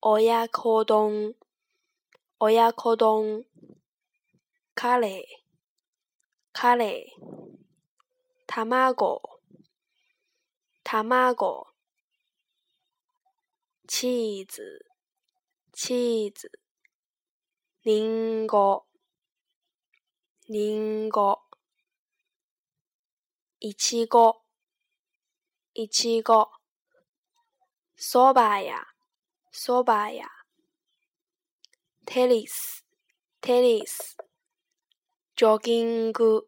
[0.00, 1.34] 奥亚烤冬，
[2.38, 3.44] 奥亚卡冬，
[4.74, 5.26] 咖喱，
[6.54, 7.06] 咖喱，
[8.46, 9.42] 汤锅，
[10.82, 11.74] 汤锅，
[13.86, 14.86] 芝子
[15.70, 16.58] 芝士，
[17.82, 18.86] 菱角，
[20.46, 21.42] 菱角，
[23.58, 23.70] 一
[24.06, 24.46] 锅，
[25.74, 26.50] 一锅，
[27.94, 28.89] 说吧呀！
[29.62, 30.24] そば屋
[32.06, 32.82] テニス
[33.42, 34.16] テニス
[35.36, 36.46] ジョギング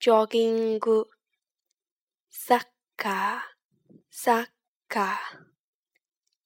[0.00, 1.06] ジョギング
[2.30, 2.60] サッ
[2.96, 4.46] カーサッ
[4.88, 5.20] カ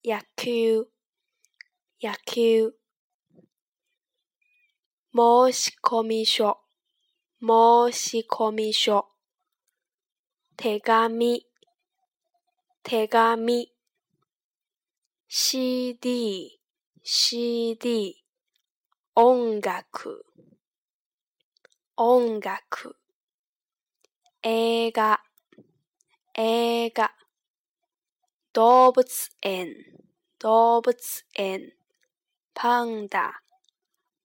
[0.04, 0.86] ー野球
[2.02, 2.72] 野球
[5.12, 6.58] 申し込み書
[7.40, 7.46] 申
[7.96, 9.06] し込み書
[10.56, 11.44] 手紙
[12.82, 13.70] 手紙
[15.30, 16.58] CD,
[17.02, 18.16] CD,
[19.14, 20.24] 音楽、
[21.96, 22.96] 音楽、
[24.42, 25.22] 映画、
[26.34, 27.12] 映画、
[28.54, 29.06] 動物
[29.42, 29.74] 園、
[30.38, 30.96] 動物
[31.36, 31.74] 園、
[32.54, 33.42] パンダ、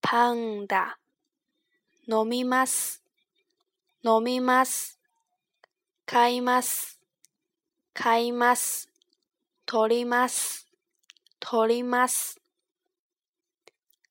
[0.01, 0.99] パンダ、
[2.09, 3.03] 飲みます、
[4.05, 4.97] 飲みます、
[6.05, 6.97] 買います、
[7.93, 8.89] 買います、
[9.65, 10.63] 取ります。
[11.45, 12.39] 取ります。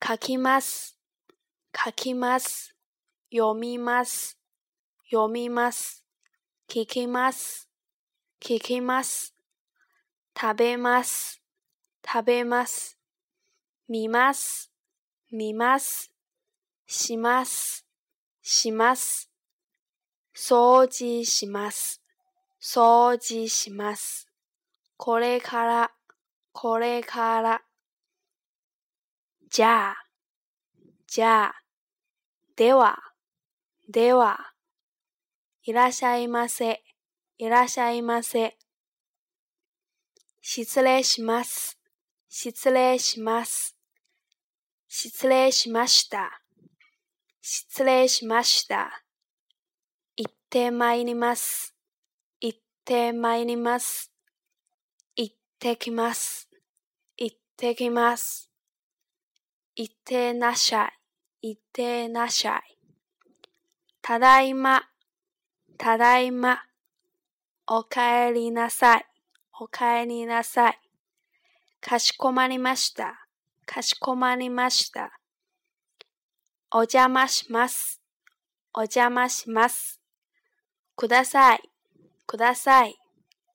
[0.07, 0.99] 書きます。
[1.75, 2.75] 書きます。
[3.35, 4.37] 読みます。
[5.11, 6.05] 読みます。
[6.69, 7.67] 聞きます。
[8.39, 9.33] 聞きます。
[10.39, 11.41] 食べます。
[12.05, 12.99] 食べます。
[13.89, 14.71] 見ます。
[15.31, 16.11] 見ます。
[16.85, 17.83] します。
[18.43, 19.27] します。
[20.37, 21.99] 掃除します。
[22.61, 24.27] 掃除します。
[24.97, 25.91] これから、
[26.55, 27.61] これから、
[29.49, 29.95] じゃあ、
[31.07, 31.55] じゃあ、
[32.55, 32.95] では、
[33.89, 34.53] では、
[35.63, 36.83] いらっしゃいませ、
[37.39, 38.55] いらっしゃいませ。
[40.43, 41.79] 失礼します、
[42.29, 43.75] 失礼します。
[44.87, 46.39] 失礼しました、
[47.41, 49.03] 失礼しました。
[50.15, 51.73] 行ってまいります、
[52.39, 54.12] 行ってまいります。
[55.63, 56.49] ってきます。
[57.15, 58.49] 行ってきます。
[59.77, 60.91] 行ってなしゃ
[61.41, 61.51] い。
[61.53, 62.77] 行ってなしゃい。
[64.01, 64.83] ただいま。
[65.77, 66.59] ただいま。
[67.65, 69.05] おかえりなさい。
[69.57, 70.77] おかえりなさい。
[71.79, 73.25] かしこまりました。
[73.65, 75.17] かしこまりました。
[76.73, 78.01] お邪魔します。
[78.73, 80.01] お邪魔します。
[80.97, 81.61] ください。
[82.27, 82.97] ください。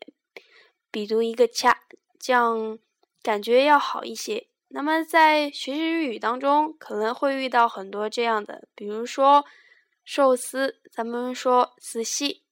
[0.91, 1.85] 比读一个恰”
[2.21, 2.79] 这样
[3.23, 4.49] 感觉要好一些。
[4.69, 9.47] 那么在学习日语当中，可能会遇到很多这样的，比如说
[10.05, 12.44] 寿司，咱们说寿司。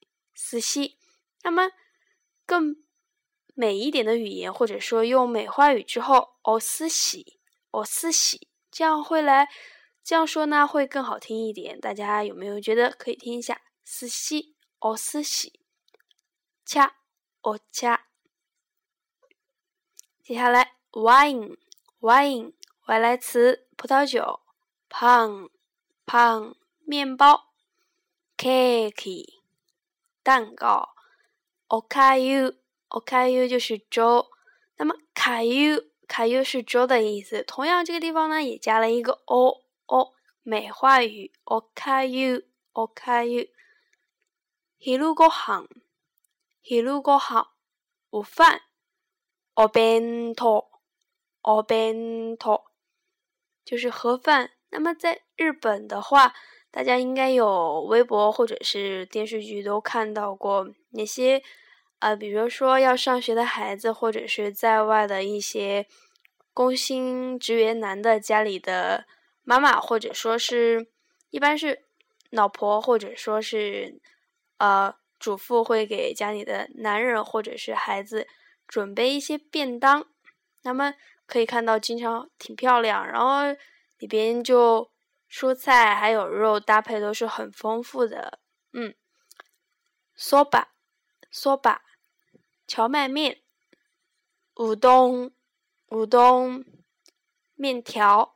[0.44, 0.96] 思喜，
[1.44, 1.70] 那么
[2.44, 2.74] 更
[3.54, 7.38] 美一点的语言，或者说用美化语之后，哦思喜，
[7.70, 9.48] 哦思喜，这样会来
[10.02, 11.80] 这样说呢，会更好听一点。
[11.80, 13.62] 大家有没有觉得可以听一下？
[13.84, 15.60] 思喜，哦思喜，
[16.66, 16.96] 恰，
[17.42, 18.06] 哦恰。
[20.24, 22.52] 接下来，wine，wine，
[22.88, 24.40] 外来词，葡萄酒
[24.90, 27.52] ；pan，pan，面包
[28.36, 29.41] ；cake。
[30.24, 30.94] 蛋糕，
[31.68, 32.54] おかゆ、
[32.90, 34.24] おか u 就是粥。
[34.76, 37.42] 那么、かゆ、か u 是粥的意思。
[37.42, 40.12] 同样，这个地方呢也加了一个 o o
[40.44, 41.32] 美语。
[41.44, 43.48] おかゆ、おかゆ。
[44.78, 45.66] 海陆过好，
[46.62, 47.54] 海陆过好。
[48.10, 48.62] 午饭、
[49.54, 50.46] o 弁当、
[51.42, 52.64] お t o
[53.64, 54.52] 就是盒饭。
[54.70, 56.32] 那么，在日本的话。
[56.72, 61.40] 大家应该有微博或者是电视剧都看到过哪些？
[61.98, 65.86] 呃，比如说要上学的孩子，或者是在外的一些
[66.54, 69.04] 工薪职员男的家里的
[69.44, 70.88] 妈妈，或者说是，
[71.30, 71.84] 一般是
[72.30, 74.00] 老婆或者说是，
[74.58, 78.26] 呃，主妇会给家里的男人或者是孩子
[78.66, 80.04] 准备一些便当。
[80.62, 80.94] 那么
[81.26, 83.56] 可以看到，经常挺漂亮，然后
[83.98, 84.90] 里边就。
[85.32, 88.38] 蔬菜还有肉搭配都是很丰富的，
[88.72, 88.94] 嗯
[90.14, 91.78] ，soba，soba，
[92.66, 93.42] 荞麦面，
[94.56, 95.32] 乌冬，
[95.86, 96.62] 乌冬，
[97.54, 98.34] 面条，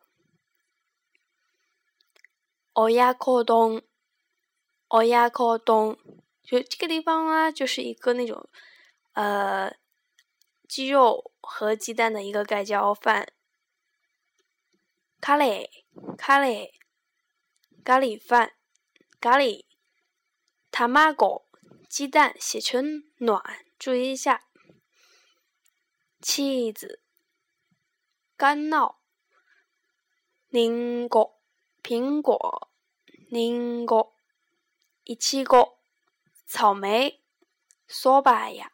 [2.73, 3.83] 奥亚烤冬，
[4.89, 5.99] 奥亚烤冬，
[6.43, 8.49] 就这个地方啊，就是一个那种，
[9.13, 9.71] 呃，
[10.67, 13.29] 鸡肉和鸡蛋的一个盖浇饭，
[15.21, 15.69] 咖喱，
[16.17, 16.73] 咖喱。
[17.87, 18.51] 咖喱饭，
[19.21, 19.65] 咖喱
[20.73, 21.45] ，tamago，
[21.89, 23.41] 鸡蛋写成暖，
[23.79, 24.43] 注意一下，
[26.21, 27.01] 茄子，
[28.37, 28.97] 干酪，
[30.51, 31.41] 苹果，
[31.81, 34.17] 苹果，
[35.05, 35.77] 一个，
[36.45, 37.23] 草莓，
[37.87, 38.73] 索白呀，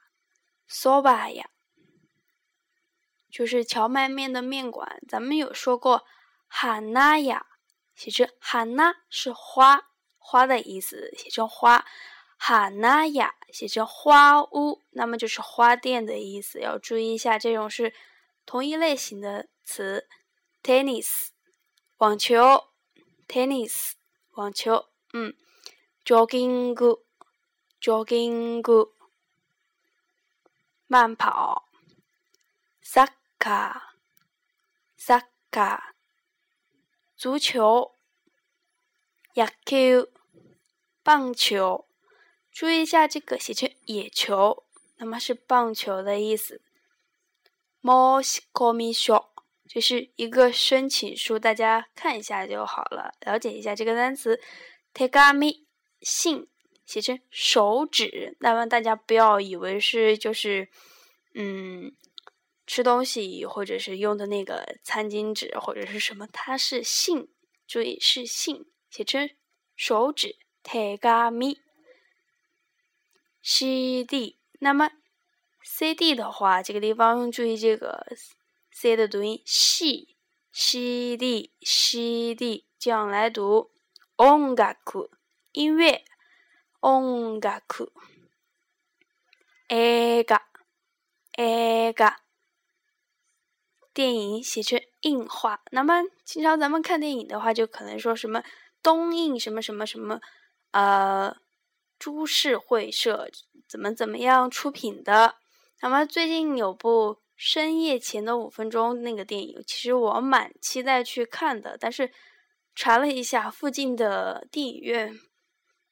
[0.66, 1.50] 索白呀，
[3.30, 6.06] 就是荞麦面的面馆，咱们有说过，
[6.46, 7.51] 汉娜呀。
[8.10, 11.86] 写成哈娜是花花的意思，写成花
[12.36, 16.60] 哈娜雅呀，写成花屋，那么就是花店的意思。
[16.60, 17.94] 要注意一下，这种是
[18.44, 20.08] 同一类型的词。
[20.64, 21.28] tennis
[21.98, 22.70] 网球
[23.28, 23.92] ，tennis
[24.32, 25.32] 网球，嗯
[26.04, 26.74] ，jogging
[27.80, 28.88] jogging
[30.88, 31.68] 慢跑
[32.84, 33.80] ，soccer
[34.98, 35.92] soccer。
[37.22, 37.92] 足球、
[39.34, 40.08] 野球、
[41.04, 41.86] 棒球，
[42.50, 44.64] 注意一下这个写成野球，
[44.96, 46.60] 那么是棒球的意思。
[47.80, 49.28] もし s s c o
[49.68, 54.40] 就是一个申请书，大家看一下就好了，了解一下这个单词。
[54.92, 55.66] t e
[56.00, 56.48] 信
[56.84, 60.68] 写成手指，那么大家不要以为是就是
[61.34, 61.94] 嗯。
[62.66, 67.30] 吃东西或者是用的那个餐巾纸或者是什么，它是信，
[67.66, 69.28] 注意是信，写成
[69.76, 70.36] 手指。
[70.72, 71.58] a m i
[73.42, 74.38] c D。
[74.60, 74.88] 那么
[75.64, 78.06] C D 的话，这个地方注意这个
[78.70, 80.14] C 的读音，C
[80.52, 83.72] C D C D，样来读
[84.16, 85.10] ongaku
[85.50, 86.04] 音乐
[86.78, 87.04] ，o n
[87.34, 87.40] 音乐，音
[89.68, 90.36] 乐，
[91.38, 92.21] 音乐，g a
[93.94, 98.42] 电影写成硬话，那么经常咱们看电影的话，就可能说什么
[98.82, 100.20] 东映什么什么什么，
[100.70, 101.36] 呃，
[101.98, 103.28] 株式会社
[103.68, 105.34] 怎么怎么样出品的。
[105.82, 106.88] 那么最近有部
[107.36, 112.10] 《深夜前的五分钟》那个电影，其实我蛮期待去看的，但是
[112.74, 115.14] 查了一下附近的电影院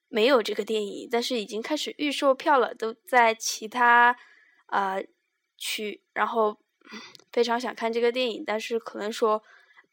[0.09, 4.17] 没有这个电影，但是已经开始预售票了，都在其他
[4.69, 4.97] 啊
[5.59, 6.57] 区，然后。
[7.33, 9.43] 非常想看这个电影，但是可能说，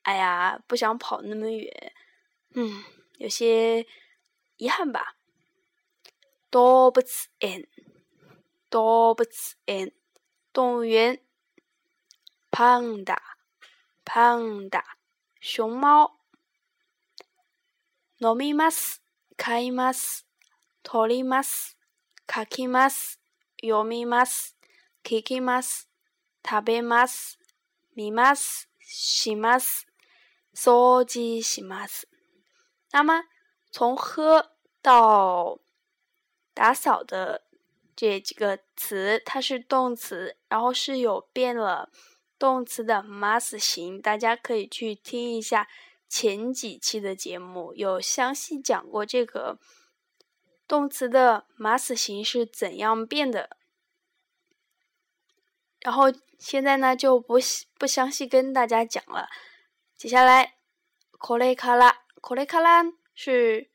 [0.03, 1.93] 哎呀，不想跑那么远，
[2.53, 2.83] 嗯，
[3.17, 3.85] 有些
[4.57, 5.15] 遗憾吧。
[6.49, 6.95] 動物園
[7.39, 7.61] ，a
[12.49, 12.63] p
[14.13, 14.83] a n d a
[15.41, 16.17] 熊猫。
[18.19, 19.03] 飲みます、
[19.37, 20.25] 買います、
[20.81, 21.77] 取ります、
[22.27, 23.19] 書きます、
[23.61, 24.57] 読みます、
[25.03, 25.87] 聞きます。
[26.49, 27.37] 食べます、
[27.93, 29.85] 見ます、します、
[30.55, 32.07] 掃除します。
[32.93, 33.23] 那么
[33.69, 34.51] 从喝
[34.81, 35.59] 到
[36.53, 37.43] 打扫的
[37.97, 41.89] 这几个词，它是动词，然后是有变了
[42.39, 44.01] 动词的ま s 形。
[44.01, 45.67] 大家可以去听一下
[46.07, 49.59] 前几期的节目，有详细讲过这个
[50.65, 53.56] 动词的ま s 形是怎样变的。
[55.87, 57.39] 然后现在呢就不
[57.79, 59.25] 不详细跟大家讲了。
[59.95, 60.55] 接下来，
[61.17, 62.83] 可雷卡拉可雷卡拉
[63.15, 63.71] 是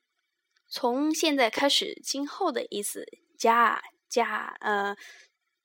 [0.69, 3.03] 从现在开始今后的意思。
[3.39, 4.95] 加加呃，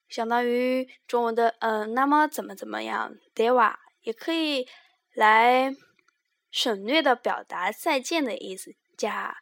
[0.10, 3.14] 相当于中文的呃，那么怎么怎么样？
[3.36, 3.78] 对吧？
[4.02, 4.68] 也可以
[5.14, 5.76] 来
[6.50, 8.72] 省略的表达再见的意思。
[8.98, 9.36] 加，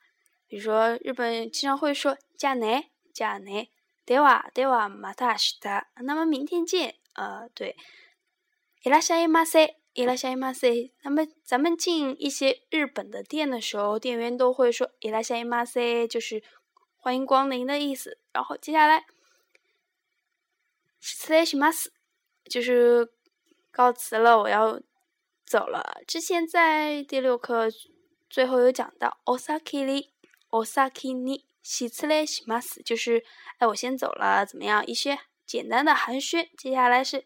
[0.47, 3.69] 比如说日本经常会说加奈加奈。
[4.05, 4.49] 对吧？
[4.53, 4.87] 对吧？
[4.87, 6.95] 马达西达，那么明天见。
[7.13, 7.75] 呃，对。
[8.83, 10.91] 伊拉夏伊马塞，伊拉夏伊马塞。
[11.01, 16.43] 那么咱们进一些日本的店的时候，店员都会说伊拉夏伊马塞，就是
[16.95, 18.19] 欢迎光临的意思。
[18.31, 19.05] 然后接下来，
[21.01, 21.87] すれします，
[22.47, 23.11] 就是
[23.71, 24.79] 告辞了，我要
[25.47, 25.99] 走了。
[26.05, 27.69] 之前在第六课
[28.29, 30.11] 最后有讲到，オサキリ、
[30.51, 31.44] オサキニ。
[31.67, 33.25] 喜次嘞，喜马 a 就是，
[33.57, 34.85] 哎，我先走了，怎么样？
[34.85, 35.17] 一些
[35.47, 36.47] 简单的寒暄。
[36.55, 37.25] 接下来是，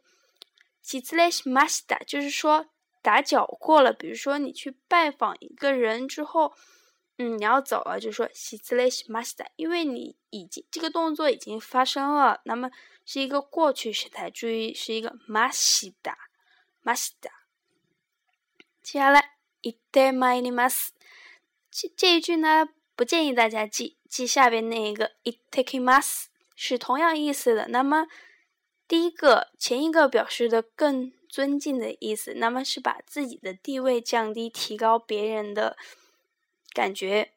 [0.81, 2.67] 喜次嘞，喜马 a s 就是说
[3.01, 3.91] 打搅过了。
[3.91, 6.53] 比如说你去拜访一个人之后，
[7.17, 12.71] 嗯，你要走了，就说喜次嘞，喜马 a s 因为你已经这个动作已经发生了，那么
[13.05, 15.93] 是一个过去时态，注意是一个马 a s
[16.81, 17.31] 马 a m
[18.81, 19.31] 接下来
[19.63, 20.87] ，itai ni mas，
[21.69, 22.69] 这这一句呢。
[22.99, 27.69] 不建议大家记记下边那一个 itakimas t 是同样意思的。
[27.69, 28.07] 那么
[28.89, 35.77] 第一个前一个表示的更尊敬的意思，那么是把自己的地位降低，提高别人的
[36.73, 37.31] 感觉。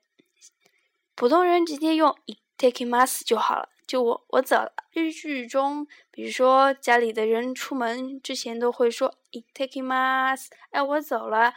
[1.15, 2.13] 普通人直接用
[2.59, 3.69] itakimas t 就好了。
[3.87, 4.73] 就我我走了。
[4.91, 11.55] 日剧中，比如说家里的人出门之前都会说 itakimas，t 哎我走了。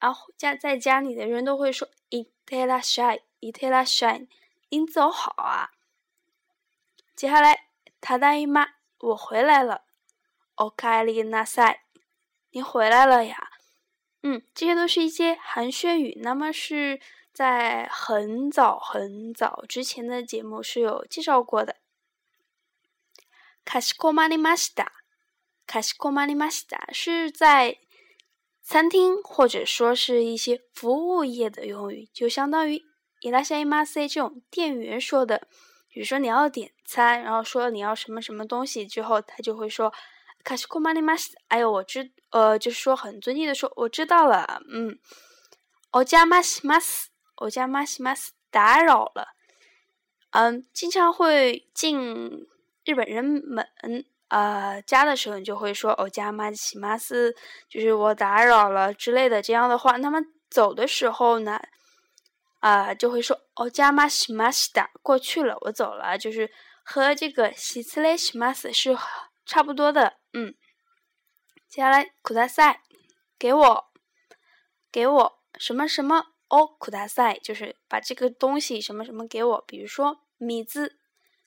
[0.00, 4.26] 然后家在家里的人都会说 itella s h y 伊特拉神，
[4.70, 5.68] 您走好啊！
[7.14, 7.66] 接下来，
[8.00, 8.68] 他大姨妈，
[9.00, 9.84] 我回来了。
[10.54, 11.82] 奥卡里纳塞，
[12.52, 13.50] 您回来了呀？
[14.22, 16.18] 嗯，这些都是一些寒暄语。
[16.22, 16.98] 那么是
[17.34, 21.76] 在很早很早之前的节目是有介绍过的。
[23.62, 24.90] 卡西库马里马西达，
[25.66, 27.76] 卡西库马里马西达是在
[28.62, 32.82] 餐厅或者说是一些服务业的用语，就相当于。
[33.24, 35.48] 你像 A 玛 C 这种店员说的，
[35.90, 39.90] 比如说你要点餐，然后说你要什么什么东西之后，他就会说，
[40.44, 44.98] 卡西库玛尼玛斯，哎呦，我知，呃，就是说很尊敬的说，我知道了，嗯，
[45.92, 49.28] 哦，加玛西玛斯，哦，加玛西玛斯，打扰了，
[50.32, 52.46] 嗯，经常会进
[52.84, 53.66] 日本人们，
[54.28, 57.34] 呃，家的时候，你就会说哦，加玛西玛斯，
[57.70, 59.96] 就是我打扰了之类的这样的话。
[59.96, 61.58] 那么走的时候呢？
[62.70, 64.68] 啊，就会说哦，じゃましまし
[65.02, 66.50] 过去了，我走了，就是
[66.82, 68.96] 和这个しすれしまし是
[69.44, 70.14] 差不多的。
[70.32, 70.54] 嗯，
[71.68, 72.76] 接下来くださ
[73.38, 73.84] 给我，
[74.90, 79.64] 给我什么什么哦，くださ就是把这个东西什么什么给我。
[79.66, 80.96] 比如说水，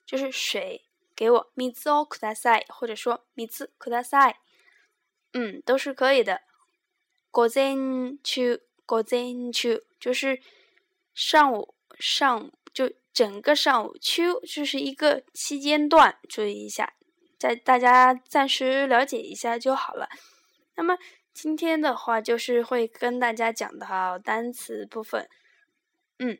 [0.06, 0.84] 就是水，
[1.16, 4.34] 给我水哦くださ或者说水ください，
[5.32, 6.42] 嗯，都是可以的。
[7.32, 9.02] ごぜんちゅ、ご
[9.98, 10.40] 就是。
[11.20, 16.92] 上午，上午就整个上午，秋就是一个期间段，注意一下，
[17.36, 20.08] 在大家暂时了解一下就好了。
[20.76, 20.96] 那么
[21.34, 25.28] 今天的话，就是会跟大家讲到单词部分，
[26.20, 26.38] 嗯。